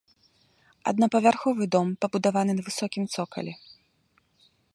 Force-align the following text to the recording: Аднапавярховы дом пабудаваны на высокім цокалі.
Аднапавярховы 0.91 1.63
дом 1.75 1.87
пабудаваны 2.07 2.51
на 2.61 2.67
высокім 2.71 3.03
цокалі. 3.15 3.53